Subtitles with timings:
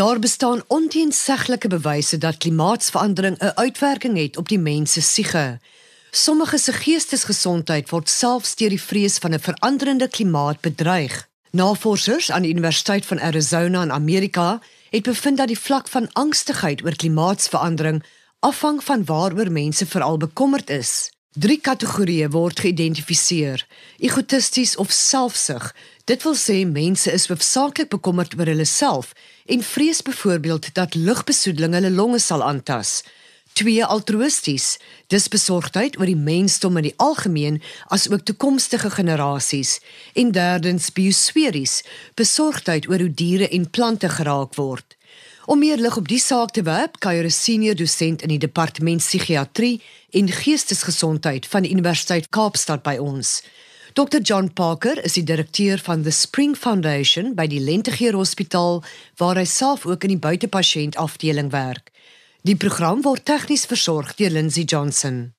[0.00, 5.58] Daar bestaan onteenseglike bewyse dat klimaatsverandering 'n uitwerking het op die mens se siege.
[6.10, 11.28] Sommige se geestesgesondheid word selfs deur die vrees van 'n veranderende klimaat bedreig.
[11.50, 14.60] Navorsers aan die Universiteit van Arizona in Amerika
[14.90, 18.04] het bevind dat die vlak van angstigheid oor klimaatsverandering
[18.38, 21.10] afhang van waaroor mense veral bekommerd is.
[21.30, 23.66] Drie kategorieë word geïdentifiseer:
[23.98, 25.74] egotisties of selfsug.
[26.04, 29.12] Dit wil sê mense is hoofsaaklik bekommerd oor hulle self
[29.50, 33.02] en vrees byvoorbeeld dat lugbesoedeling hulle longe sal aantas.
[33.52, 34.76] Twee altruïsties,
[35.10, 37.58] dis besorgdheid oor die mensdom in die algemeen
[37.90, 39.80] as ook toekomstige generasies.
[40.14, 41.80] En derdens biosferis,
[42.14, 44.96] besorgdheid oor hoe diere en plante geraak word.
[45.50, 49.02] Om meer lig op die saak te werp, kuier 'n senior dosent in die departement
[49.02, 53.42] psigiatrie en geestesgesondheid van die Universiteit Kaapstad by ons.
[53.92, 58.84] Dr John Parker is die direkteur van the Spring Foundation by die Lentegeur Hospitaal
[59.18, 61.90] waar hy self ook in die buitepasiënt afdeling werk.
[62.46, 65.32] Die program word tegnies versorg deur Lindsay Johnson.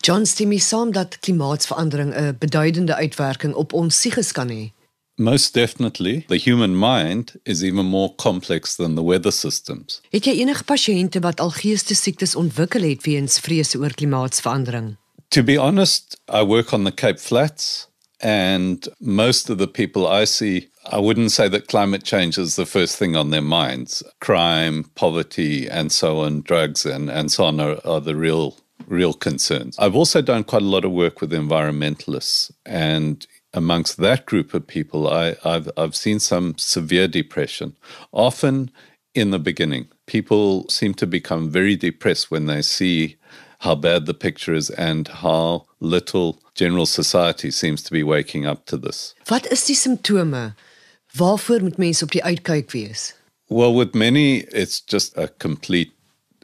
[0.00, 4.72] John stem saam dat klimaatsverandering 'n beduidende uitwerking op ons psiges kan hê.
[5.16, 10.00] Most definitely, the human mind is even more complex than the weather systems.
[10.10, 14.96] Het jy enige pasiënte wat al geestesiektes ontwikkel het weens vrese oor klimaatsverandering?
[15.28, 17.89] To be honest, I work on the Cape Flats
[18.22, 22.66] and most of the people I see I wouldn't say that climate change is the
[22.66, 24.02] first thing on their minds.
[24.20, 29.12] Crime, poverty, and so on, drugs, and, and so on are, are the real real
[29.12, 29.78] concerns.
[29.78, 34.66] I've also done quite a lot of work with environmentalists, and amongst that group of
[34.66, 37.76] people, I, have I've seen some severe depression.
[38.12, 38.70] Often
[39.14, 43.16] in the beginning, people seem to become very depressed when they see
[43.60, 48.66] how bad the picture is and how little general society seems to be waking up
[48.66, 49.14] to this.
[49.28, 50.54] Wat is die simptome?
[51.16, 53.14] Waarvoor moet mense op die uitkyk wees?
[53.48, 55.92] Well, with many, it's just a complete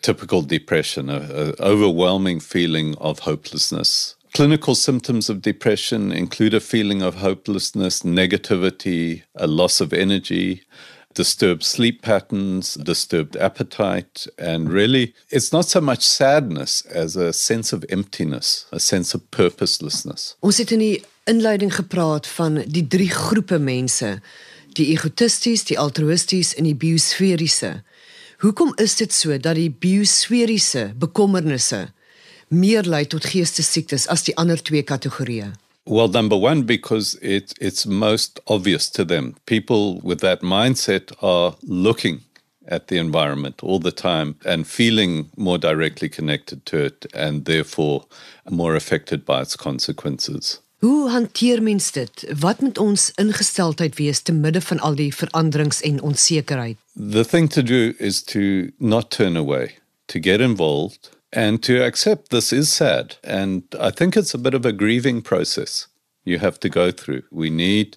[0.00, 4.16] typical depression, a, overwhelming feeling of hopelessness.
[4.32, 10.62] Clinical symptoms of depression include a feeling of hopelessness, negativity, a loss of energy,
[11.14, 17.72] disturbed sleep patterns, disturbed appetite, and really, it's not so much sadness as a sense
[17.72, 20.34] of emptiness, a sense of purposelessness.
[20.40, 24.18] Ons het in die inleiding gepraat van die drie groepe mense
[24.74, 27.76] die egotisties, die altruïsties en die biosferiese.
[28.42, 31.86] Hoekom is dit so dat die biosferiese bekommernisse
[32.54, 35.52] meer lei tot geestesiektes as die ander twee kategorieë?
[35.86, 39.36] Well, number one, because it, it's most obvious to them.
[39.44, 42.22] People with that mindset are looking
[42.66, 48.06] at the environment all the time and feeling more directly connected to it and therefore
[48.48, 50.60] more affected by its consequences.
[50.80, 52.24] Hoe hanteer mens dit?
[52.40, 56.76] Wat moet ons ingesteldheid wees te midde van al die veranderings en onsekerheid?
[56.94, 62.30] The thing to do is to not turn away, to get involved and to accept
[62.30, 65.88] this is sad and I think it's a bit of a grieving process
[66.24, 67.22] you have to go through.
[67.30, 67.96] We need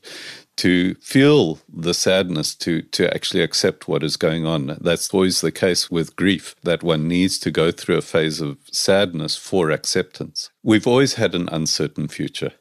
[0.57, 4.77] to feel the sadness to to actually accept what is going on.
[4.81, 8.57] That's always the case with grief that one needs to go through a phase of
[8.71, 10.49] sadness for acceptance.
[10.63, 12.53] We've always had an uncertain future.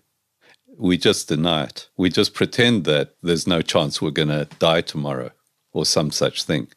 [0.79, 1.89] we just deny it.
[1.97, 5.31] We just pretend that there's no chance we're going to die tomorrow
[5.73, 6.69] or some such thing.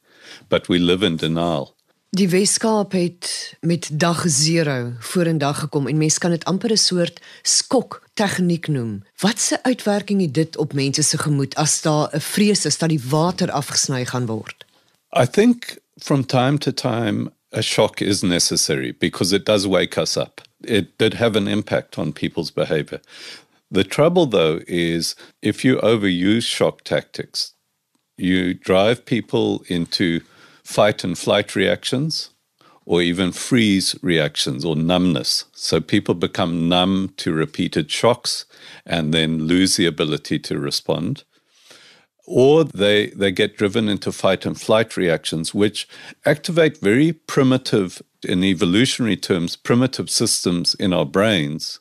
[0.48, 1.76] But we live in denial.
[2.10, 7.20] Die Weskaap het met dag 0 vorendag gekom en mense kan dit amper 'n soort
[7.42, 9.04] skok tegniek noem.
[9.20, 12.90] Wat se uitwerking het dit op mense se gemoed as daar 'n vrees is dat
[12.90, 14.66] die water afgesny gaan word?
[15.22, 20.16] I think from time to time a shock is necessary because it does wake us
[20.18, 20.42] up.
[20.62, 23.00] It did have an impact on people's behavior.
[23.72, 27.54] The trouble, though, is if you overuse shock tactics,
[28.16, 30.22] you drive people into
[30.70, 32.30] fight and flight reactions
[32.86, 35.46] or even freeze reactions or numbness.
[35.54, 38.46] So people become numb to repeated shocks
[38.86, 41.24] and then lose the ability to respond.
[42.28, 45.88] Or they, they get driven into fight and flight reactions, which
[46.26, 51.80] activate very primitive, in evolutionary terms, primitive systems in our brains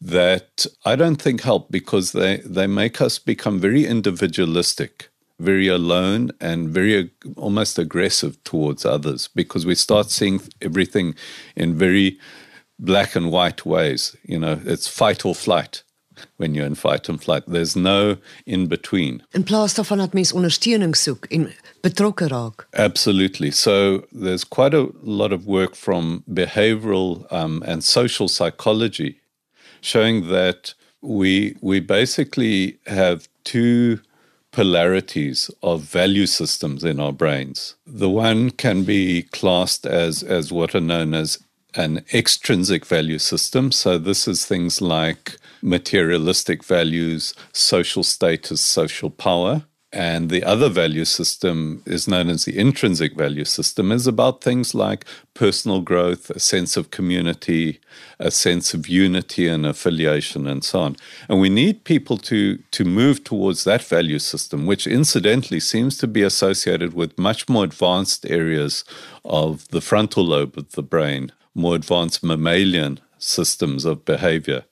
[0.00, 6.30] that I don't think help because they, they make us become very individualistic, very alone,
[6.40, 11.14] and very almost aggressive towards others because we start seeing everything
[11.56, 12.18] in very
[12.78, 14.16] black and white ways.
[14.22, 15.82] You know, it's fight or flight.
[16.36, 18.16] When you're in fight and flight, there's no
[18.46, 19.22] in between.
[19.32, 21.52] In plaas daarvan dat mens ondersteuning soek en
[21.82, 22.68] betrokke raak.
[22.70, 23.50] Absolutely.
[23.50, 29.20] So there's quite a lot of work from behavioral um, and social psychology
[29.80, 33.98] showing that we we basically have two
[34.54, 37.74] polarities of value systems in our brains.
[37.84, 41.38] The one can be classed as, as what are known as
[41.74, 43.72] an extrinsic value system.
[43.72, 49.64] So, this is things like materialistic values, social status, social power.
[49.94, 54.74] And the other value system is known as the intrinsic value system, is about things
[54.74, 55.04] like
[55.34, 57.78] personal growth, a sense of community,
[58.18, 60.96] a sense of unity and affiliation, and so on.
[61.28, 66.08] And we need people to, to move towards that value system, which incidentally seems to
[66.08, 68.84] be associated with much more advanced areas
[69.24, 74.64] of the frontal lobe of the brain, more advanced mammalian systems of behavior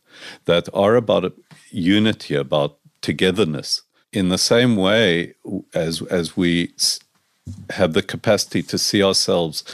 [0.46, 1.32] that are about
[1.70, 5.34] unity, about togetherness in the same way
[5.74, 6.72] as as we
[7.70, 9.64] have the capacity to see ourselves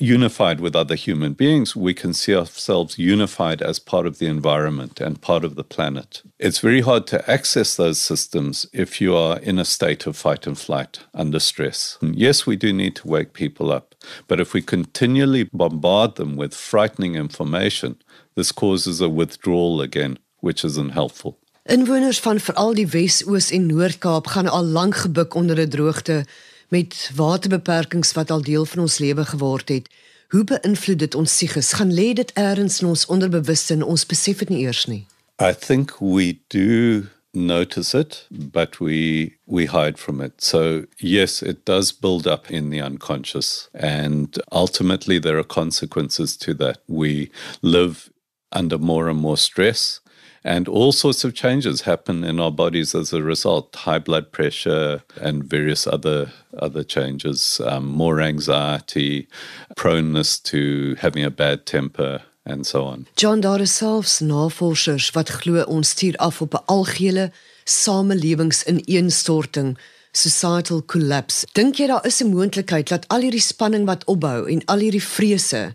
[0.00, 5.00] unified with other human beings, we can see ourselves unified as part of the environment
[5.00, 6.22] and part of the planet.
[6.38, 10.46] It's very hard to access those systems if you are in a state of fight
[10.46, 11.98] and flight under stress.
[12.00, 13.94] And yes, we do need to wake people up,
[14.28, 18.00] but if we continually bombard them with frightening information,
[18.36, 21.38] this causes a withdrawal again, which isn't helpful.
[21.68, 26.24] Inwoners van veral die Wes-Oos en Noord-Kaap gaan al lank gebuk onder 'n droogte
[26.68, 29.88] met waterbeperkings wat al deel van ons lewe geword het.
[30.28, 31.72] Hoe beïnvloed dit ons psiges?
[31.72, 35.06] Gaan lê dit eers in ons onderbewuste en ons besef dit nie eers nie.
[35.42, 41.64] I think we do notice it but we we hide from it so yes it
[41.64, 47.30] does build up in the unconscious and ultimately there are consequences to that we
[47.60, 48.10] live
[48.48, 50.00] under more and more stress
[50.44, 55.02] And all sorts of changes happen in our bodies as a result high blood pressure
[55.20, 59.28] and various other, other changes, um, more anxiety,
[59.76, 62.22] proneness to having a bad temper.
[62.44, 63.06] And so on.
[63.14, 67.32] John daar is selfs navorsers wat glo ons stuur af op 'n algehele
[67.64, 69.78] samelewingsineenstorting,
[70.12, 71.46] societal collapse.
[71.52, 75.02] Dink jy daar is 'n moontlikheid dat al hierdie spanning wat opbou en al hierdie
[75.02, 75.74] vrese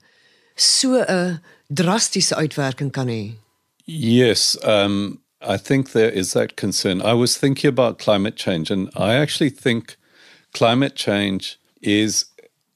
[0.56, 3.43] so 'n drastiese uitwerking kan hê?
[3.86, 7.02] Yes, um, I think there is that concern.
[7.02, 9.98] I was thinking about climate change, and I actually think
[10.54, 12.26] climate change is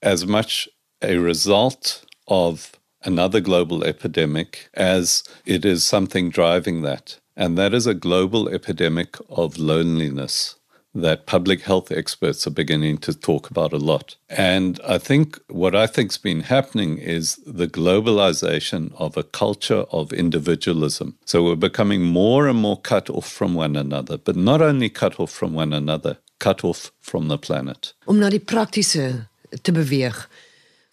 [0.04, 0.69] as much
[1.04, 2.74] a result of
[3.04, 7.19] another global epidemic as it is something driving that.
[7.38, 10.56] And that is a global epidemic of loneliness
[11.01, 14.15] that public health experts are beginning to talk about a lot.
[14.29, 20.11] And I think what I think's been happening is the globalization of a culture of
[20.11, 21.17] individualism.
[21.25, 25.19] So we're becoming more and more cut off from one another, but not only cut
[25.19, 27.93] off from one another, cut off from the planet.
[28.05, 29.27] Om na die praktiese
[29.61, 30.27] te beweeg.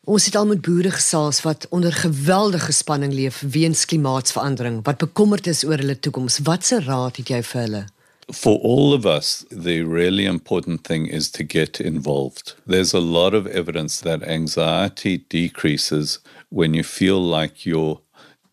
[0.04, 5.46] Ons het al met boere gesels wat onder geweldige spanning leef weens klimaatsverandering, wat bekommerd
[5.48, 6.42] is oor hulle toekoms.
[6.44, 7.84] Watse raad het jy vir hulle?
[8.32, 12.54] For all of us, the really important thing is to get involved.
[12.66, 18.00] There's a lot of evidence that anxiety decreases when you feel like you're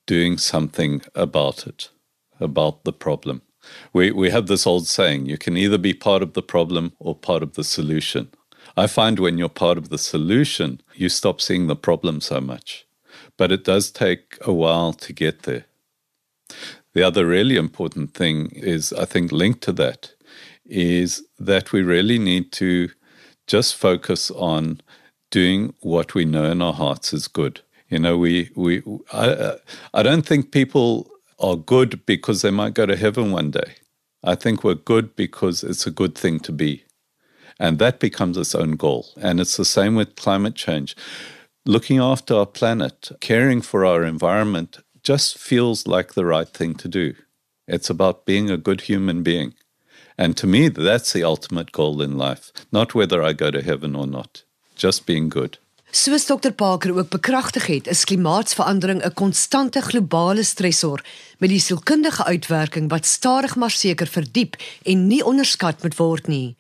[0.06, 1.90] doing something about it,
[2.40, 3.42] about the problem.
[3.94, 7.16] We, we have this old saying you can either be part of the problem or
[7.16, 8.30] part of the solution.
[8.76, 12.86] I find when you're part of the solution, you stop seeing the problem so much.
[13.38, 15.66] But it does take a while to get there.
[16.94, 20.14] The other really important thing is, I think, linked to that,
[20.66, 22.90] is that we really need to
[23.48, 24.82] just focus on
[25.30, 27.62] doing what we know in our hearts is good.
[27.90, 29.56] You know, we we I,
[29.94, 33.76] I don't think people are good because they might go to heaven one day.
[34.24, 36.84] I think we're good because it's a good thing to be.
[37.60, 39.08] And that becomes its own goal.
[39.20, 40.96] And it's the same with climate change.
[41.66, 46.88] Looking after our planet, caring for our environment just feels like the right thing to
[46.88, 47.14] do.
[47.68, 49.54] It's about being a good human being.
[50.18, 53.96] And to me, that's the ultimate goal in life, not whether I go to heaven
[53.96, 54.44] or not,
[54.76, 55.58] just being good.
[55.92, 61.04] Soos Dr Parker ook bekragtig het, is klimaatsverandering 'n konstante globale stresor
[61.38, 66.56] met die sielkundige uitwerking wat stadig maar seker verdiep en nie onderskat moet word nie.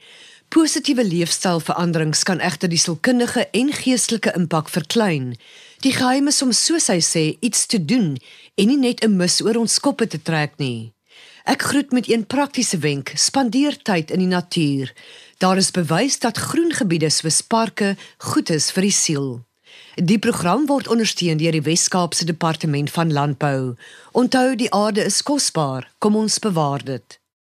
[0.47, 5.37] Positiewe leefstylveranderings kan egter die sielkundige en geestelike impak verklein.
[5.81, 8.13] Die geheim is om soos hy sê iets te doen
[8.59, 10.93] en nie net 'n mis oor ons koppe te trek nie.
[11.45, 14.93] Ek groet met een praktiese wenk: spandeer tyd in die natuur.
[15.37, 19.45] Daar is bewys dat groen gebiede soos parke goed is vir die siel.
[19.95, 23.75] Die program word ondersteun deur die Wes-Kaapse Departement van Landbou.
[24.11, 27.20] Onthou die aarde is kosbaar, kom ons bewaar dit.